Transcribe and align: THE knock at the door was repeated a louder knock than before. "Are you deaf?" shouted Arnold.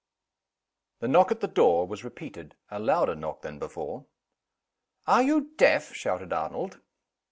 THE 1.01 1.07
knock 1.07 1.29
at 1.29 1.41
the 1.41 1.47
door 1.47 1.85
was 1.85 2.03
repeated 2.03 2.55
a 2.71 2.79
louder 2.79 3.13
knock 3.13 3.43
than 3.43 3.59
before. 3.59 4.07
"Are 5.05 5.21
you 5.21 5.51
deaf?" 5.57 5.93
shouted 5.93 6.33
Arnold. 6.33 6.79